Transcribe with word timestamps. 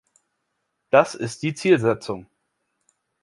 Das 0.89 1.13
ist 1.13 1.43
die 1.43 1.53
Zielsetzung. 1.53 2.25